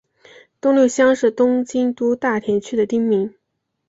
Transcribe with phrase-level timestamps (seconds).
[0.59, 3.35] 东六乡是东京都大田区的町名。